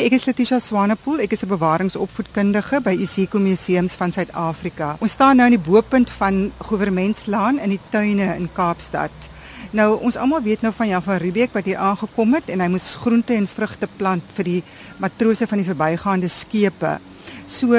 [0.00, 4.96] Ek is Letitia Swanepoel, ek is 'n bewaringsopvoedkundige by Isiko Museums van Suid-Afrika.
[4.98, 9.12] Ons staan nou aan die bopunt van Gouvermentslaan in die tuine in Kaapstad.
[9.72, 12.68] Nou ons almal weet nou van Jan van Riebeeck wat hier aangekom het en hy
[12.68, 14.62] moes groente en vrugte plant vir die
[14.96, 16.98] matrose van die verbygaande skepe.
[17.44, 17.76] So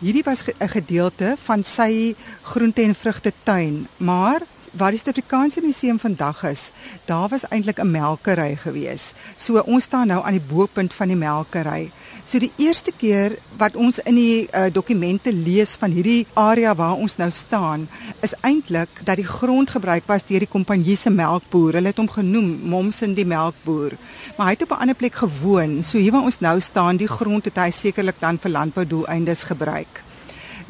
[0.00, 4.42] hierdie was 'n gedeelte van sy groente en vrugte tuin, maar
[4.72, 6.70] waar die Suid-Afrikaanse museum vandag is,
[7.04, 9.12] daar was eintlik 'n melkery gewees.
[9.36, 11.90] So ons staan nou aan die bopunt van die melkery.
[12.24, 16.94] So die eerste keer wat ons in die uh, dokumente lees van hierdie area waar
[16.94, 17.88] ons nou staan,
[18.20, 21.72] is eintlik dat die grond gebruik was deur die kompanjie se melkboer.
[21.72, 23.98] Hulle het hom genoem Momsen die melkboer.
[24.36, 25.82] Maar hy het op 'n ander plek gewoon.
[25.82, 30.11] So hier waar ons nou staan, die grond het hy sekerlik dan vir landboudoeleindes gebruik.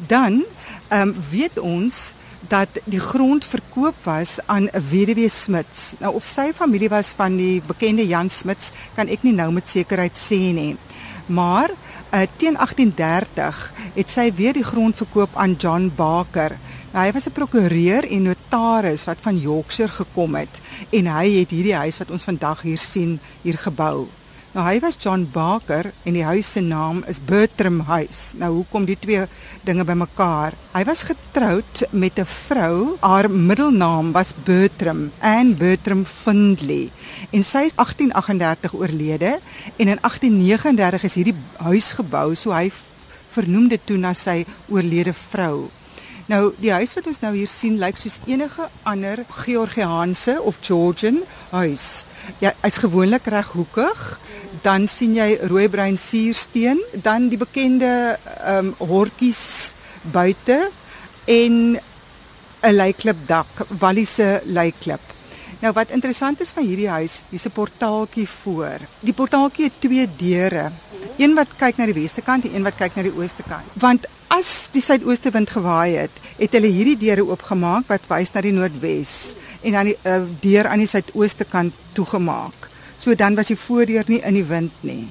[0.07, 0.43] Dan
[0.87, 2.13] ehm um, weet ons
[2.47, 5.93] dat die grond verkoop was aan 'n weduwee Smits.
[5.97, 9.69] Nou of sy familie was van die bekende Jan Smits, kan ek nie nou met
[9.69, 10.77] sekerheid sê nie.
[11.25, 16.57] Maar uh, teen 1830 het sy weer die grond verkoop aan John Baker.
[16.91, 21.49] Nou, hy was 'n prokureur en notaris wat van Yorkshire gekom het en hy het
[21.49, 24.07] hierdie huis wat ons vandag hier sien hier gebou.
[24.53, 28.35] Nou hy was John Baker en die huis se naam is Bertram House.
[28.37, 29.23] Nou hoekom die twee
[29.65, 30.53] dinge bymekaar?
[30.75, 36.91] Hy was getroud met 'n vrou, haar middelnaam was Bertram, Anne Bertram Findlay.
[37.31, 39.39] En sy is 1838 oorlede
[39.77, 42.71] en in 1839 is hierdie huis gebou, so hy
[43.31, 45.71] vernoem dit toe na sy oorlede vrou.
[46.25, 51.23] Nou die huis wat ons nou hier sien lyk soos enige ander Georgiaanse of Georgian
[51.51, 52.05] huis.
[52.39, 54.19] Ja, hy's gewoonlik reghoekig
[54.63, 59.73] dan sien jy rooibruin suursteen, dan die bekende ehm um, hortjies
[60.13, 60.59] buite
[61.25, 61.79] en
[62.63, 65.01] 'n leiklip dak, Walliese leiklip.
[65.59, 68.79] Nou wat interessant is van hierdie huis, hier's 'n portaaltjie voor.
[68.99, 70.71] Die portaaltjie het twee deure.
[71.17, 73.69] Een wat kyk na die weste kant en een wat kyk na die ooste kant.
[73.77, 78.41] Want as die suidooste wind gewaai het, het hulle hierdie deure oopgemaak wat wys na
[78.41, 82.69] die noordwes en dan die uh, deur aan die suidooste kant toegemaak.
[82.97, 85.05] So dan was die voordeur nie in die wind nie.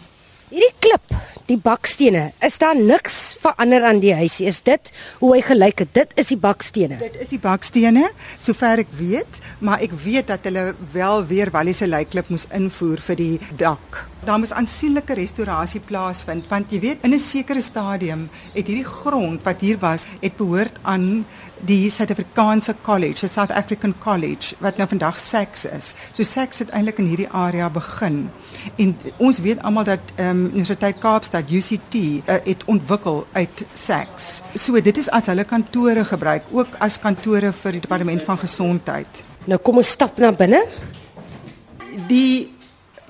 [0.50, 1.14] Hierdie klip,
[1.46, 4.50] die bakstene, is daar niks verander aan die huisie.
[4.50, 4.90] Is dit
[5.22, 5.94] hoe hy gelyk het?
[5.94, 6.98] Dit is die bakstene.
[7.00, 8.10] Dit is die bakstene,
[8.42, 13.22] sover ek weet, maar ek weet dat hulle wel weer Walliese lykklip moes invoer vir
[13.22, 18.66] die dak daar moes aansienlike restaurasie plaasvind want jy weet in 'n sekere stadium het
[18.66, 21.26] hierdie grond wat hier was het behoort aan
[21.64, 25.94] die Suid-Afrikaanse College, the South African College wat nou vandag SACS is.
[26.12, 28.30] So SACS het eintlik in hierdie area begin.
[28.76, 33.64] En ons weet almal dat ehm um, Universiteit Kaapstad UCT uh, eh, het ontwikkel uit
[33.72, 34.42] SACS.
[34.54, 39.24] So dit is as hulle kantore gebruik, ook as kantore vir die departement van gesondheid.
[39.44, 40.64] Nou kom ons stap na binne.
[42.08, 42.50] Die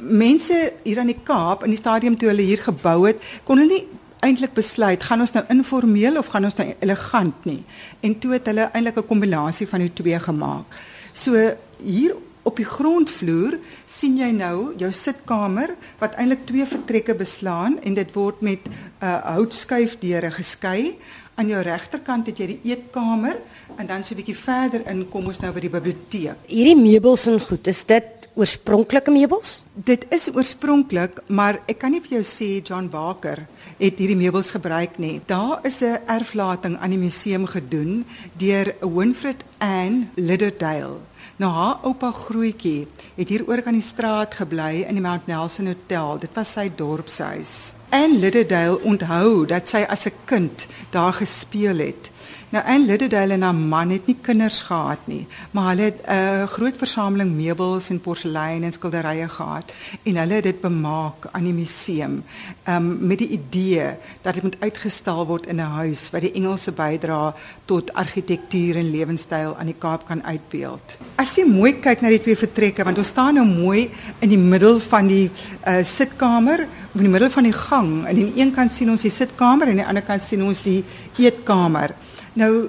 [0.02, 3.70] mense hier aan die Kaap in die stadium toe hulle hier gebou het, kon hulle
[3.70, 3.86] nie
[4.22, 7.62] eintlik besluit gaan ons nou informeel of gaan ons nou elegant nie.
[8.06, 10.78] En toe het hulle eintlik 'n kombinasie van die twee gemaak.
[11.12, 17.78] So hier op die grondvloer sien jy nou jou sitkamer wat eintlik twee vertrekke beslaan
[17.82, 20.98] en dit word met 'n uh, houtskuifdeure geskei.
[21.34, 23.36] Aan jou regterkant het jy die eetkamer
[23.76, 26.36] en dan so 'n bietjie verder in kom ons nou by die biblioteek.
[26.46, 29.62] Hierdie meubels en goed, is dit oorspronklike meubels?
[29.74, 33.44] Dit is oorspronklik, maar ek kan nie vir jou sê John Baker
[33.78, 35.20] het hierdie meubels gebruik nie.
[35.26, 38.04] Daar is 'n erflating aan die museum gedoen
[38.38, 41.00] deur Winfred Ann Lidderdale.
[41.36, 45.66] Nou haar oupa grootjie het hier oor kan die straat gebly in die Mount Nelson
[45.66, 46.18] Hotel.
[46.18, 47.74] Dit was sy dorpshuis.
[47.90, 52.11] En Lidderdale onthou dat sy as 'n kind daar gespeel het.
[52.52, 56.12] Nou en Liddedale en haar man het nie kinders gehad nie, maar hulle het 'n
[56.12, 59.72] uh, groot versameling meubels en porselein en skilderye gehad
[60.02, 62.22] en hulle het dit bemaak aan die museum
[62.68, 66.72] um, met die idee dat dit moet uitgestal word in 'n huis wat die Engelse
[66.72, 67.34] bydra
[67.64, 70.98] tot argitektuur en lewenstyl aan die Kaap kan uitbeeld.
[71.16, 74.38] As jy mooi kyk na die twee vertrekke want ons staan nou mooi in die
[74.38, 75.30] middel van die
[75.66, 79.02] uh, sitkamer, in die middel van die gang en aan die een kant sien ons
[79.02, 80.84] die sitkamer en aan die ander kant sien ons die
[81.18, 81.94] eetkamer.
[82.38, 82.68] Nou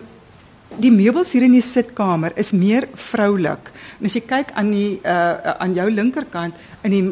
[0.81, 3.69] die meubels hier in die sitkamer is meer vroulik.
[3.99, 7.03] En as jy kyk aan die uh aan jou linkerkant in die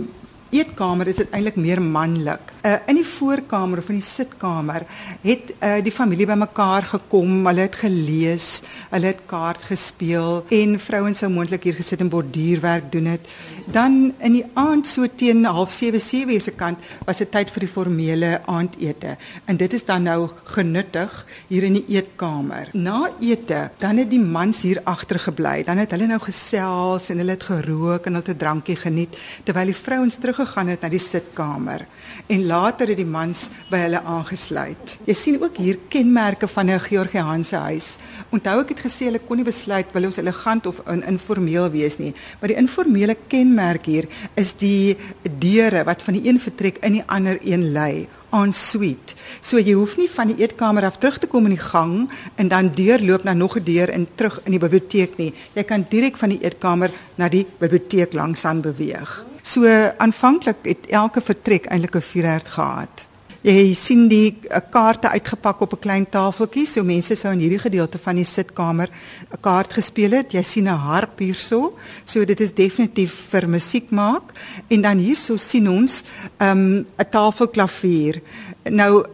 [0.52, 2.52] eetkamer is dit eintlik meer manlik.
[2.62, 4.84] Uh in die voorkamer of in die sitkamer
[5.24, 8.48] het uh die familie bymekaar gekom, hulle het gelees,
[8.92, 13.30] hulle het kaart gespeel en vrouens sou moontlik hier gesit en borduurwerk doen het.
[13.72, 17.66] Dan in die aand so teen 07:30 7 uur se kant was dit tyd vir
[17.66, 19.16] die formele aandete.
[19.46, 22.70] En dit is dan nou genuttig hier in die eetkamer.
[22.74, 25.64] Na ete, dan het die mans hier agter gebly.
[25.64, 29.16] Dan het hulle nou gesels en hulle het gerook en hulle het 'n drankie geniet
[29.44, 31.86] terwyl die vrouens terug gegaan het na die sitkamer.
[32.28, 34.98] En later het die mans by hulle aangesluit.
[35.08, 37.98] Jy sien ook hier kenmerke van 'n Georgiaanse huis.
[38.32, 41.98] Onthou ek het gesê hulle kon nie besluit wil ons elegant of in informeel wees
[41.98, 44.98] nie, maar die informele kenmerk hier is die
[45.40, 49.16] deure wat van die een vertrek in die ander een lei en suite.
[49.42, 52.10] So jy hoef nie van die eetkamer af terug te kom in die gang
[52.40, 55.34] en dan deurloop na nog 'n deur en terug in die biblioteek nie.
[55.54, 59.31] Jy kan direk van die eetkamer na die biblioteek langsaan beweeg.
[59.42, 59.66] So
[59.98, 63.08] aanvanklik het elke vertrek eintlik 'n vuurherd gehad.
[63.42, 67.60] Jy sien die uh, kaarte uitgepak op 'n klein tafeltjie, so mense sou in hierdie
[67.60, 70.32] gedeelte van die sitkamer 'n kaart gespeel het.
[70.32, 71.74] Jy sien 'n harp hierso,
[72.06, 74.32] so dit is definitief vir musiek maak.
[74.68, 76.04] En dan hierso sien ons
[76.40, 78.22] 'n um, tafelklavier.
[78.70, 79.06] Nou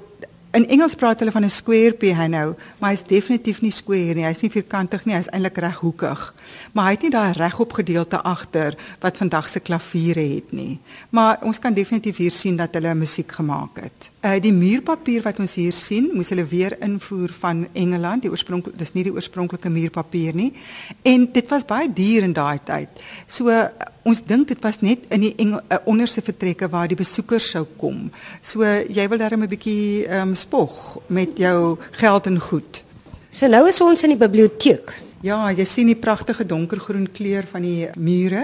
[0.58, 4.26] In Engels praat hulle van 'n square piano, maar hy's definitief nie square nie.
[4.26, 6.34] Hy's nie vierkantig nie, hy's eintlik reghoekig.
[6.72, 10.80] Maar hy het nie daai regop gedeelte agter wat vandag se klaviere het nie.
[11.10, 14.12] Maar ons kan definitief hier sien dat hulle musiek gemaak het.
[14.26, 18.24] Uh die muurpapier wat ons hier sien, moes hulle weer invoer van Engeland.
[18.26, 20.48] Die oorspronklik dis nie die oorspronklike muurpapier nie.
[21.06, 22.98] En dit was baie duur in daai tyd.
[23.30, 23.54] So
[24.08, 27.68] ons dink dit was net in die Engel, uh, onderste vertrekke waar die besoekers sou
[27.78, 28.08] kom.
[28.42, 32.84] So jy wil darem 'n bietjie ehm um, spog met jou geld en goed.
[33.30, 35.07] So nou is ons in die biblioteek.
[35.26, 38.44] Ja, jy sien die pragtige donkergroen kleur van die mure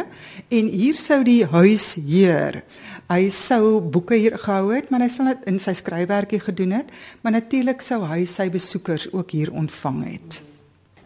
[0.50, 2.64] en hier sou die huisheer.
[3.12, 6.90] Hy sou boeke hier gehou het, maar hy sal dit in sy skryfwerkie gedoen het,
[7.22, 10.42] maar natuurlik sou hy sy besoekers ook hier ontvang het.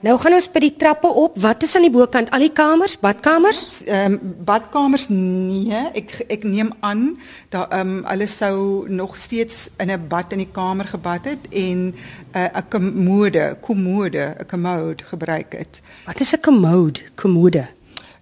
[0.05, 1.39] Nou gaan ons by die trappe op.
[1.41, 2.29] Wat is aan die bokant?
[2.35, 3.61] Al die kamers, badkamers?
[3.87, 7.15] Ehm um, badkamers nee, ek ek neem aan
[7.49, 11.49] dat ehm um, hulle sou nog steeds in 'n bad in die kamer gebad het
[11.49, 11.95] en 'n
[12.35, 15.81] uh, 'n kommode, kommode, 'n commode gebruik het.
[16.05, 16.99] Wat is 'n commode?
[17.15, 17.65] Kommode.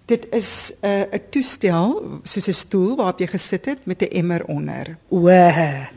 [0.06, 4.16] Dit is 'n uh, 'n toestel soos 'n stoel waarop jy gesit het met 'n
[4.16, 4.96] emmer onder.
[5.08, 5.28] O,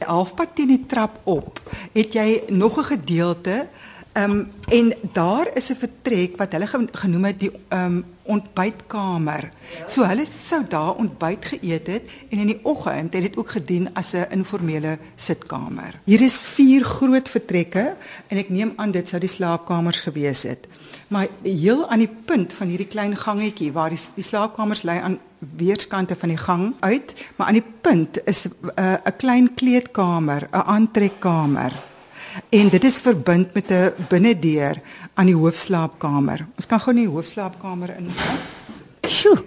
[0.06, 1.62] halfpad teen die trap op,
[1.94, 3.68] het jy nog 'n gedeelte
[4.20, 9.52] Ehm um, en daar is 'n vertrek wat hulle genoem het die ehm um, ontbytkamer.
[9.88, 13.90] So hulle sou daar ontbyt geëet het en in die oggend het dit ook gedien
[13.94, 16.00] as 'n informele sitkamer.
[16.04, 17.96] Hier is vier groot vertrekke
[18.28, 20.68] en ek neem aan dit sou die slaapkamers gewees het.
[21.08, 25.20] Maar heel aan die punt van hierdie klein gangetjie waar die, die slaapkamers lê aan
[25.40, 30.56] weerskante van die gang uit, maar aan die punt is 'n uh, klein kleedkamer, 'n
[30.66, 31.89] aantrekkamer
[32.50, 34.82] en dit is verbind met 'n binnedeur
[35.14, 36.48] aan die hoofslaapkamer.
[36.56, 38.38] Ons kan gou in die hoofslaapkamer ingaan.
[39.08, 39.44] Sjoe.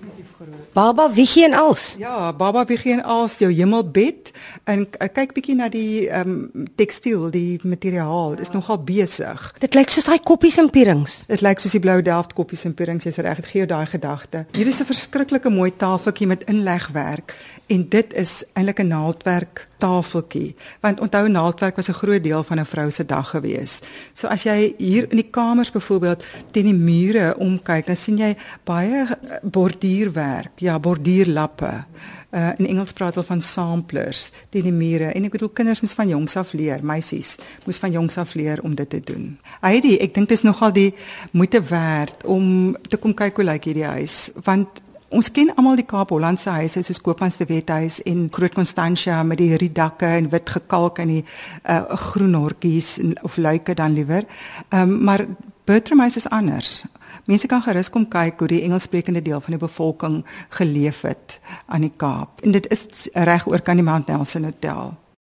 [0.73, 1.95] Baba Wiggie en als.
[1.99, 4.31] Ja, Baba Wiggie en als jou hemelbed
[4.65, 8.31] en kyk bietjie na die ehm um, tekstiel, die materiaal.
[8.31, 9.55] Dit is nogal besig.
[9.59, 11.23] Dit lyk soos daai koppies en pierings.
[11.29, 13.05] Dit lyk soos die blou delft koppies en pierings.
[13.05, 14.47] Jy's reg, dit gee jou daai gedagte.
[14.57, 17.37] Hier is 'n verskriklike mooi tafeltjie met inlegwerk
[17.73, 22.59] en dit is eintlik 'n naaldwerk tafeltjie want onthou naaldwerk was 'n groot deel van
[22.61, 23.81] 'n vrou se dag gewees.
[24.13, 28.37] So as jy hier in die kamers byvoorbeeld teen die mure omkyk, dan sien jy
[28.65, 29.07] baie
[29.43, 31.85] borduurwerk, ja, borduurlappe.
[32.31, 35.93] Uh in Engels praat hulle van samplers teen die mure en ek bedoel kinders moet
[35.93, 39.39] van jongs af leer, meisies moet van jongs af leer om dit te doen.
[39.61, 40.95] Heidi, ek dink dit is nogal die
[41.33, 44.81] moeite werd om te kom kyk hoe lyk hierdie huis want
[45.13, 49.51] Ons ken almal die Kaap-Hollandse huise soos Koopmans de Wethuis en Groot Constantia met die
[49.61, 54.25] rietdakke en wit gekalk en die uh, groen hortjies of luike dan liewer.
[54.71, 55.27] Ehm um, maar
[55.69, 56.85] Bertram House is anders.
[57.29, 60.17] Mense kan gerus kom kyk hoe die Engelssprekende deel van die bevolking
[60.57, 62.41] geleef het aan die Kaap.
[62.43, 64.97] En dit is reg oor kan die Mount Nelson Hotel.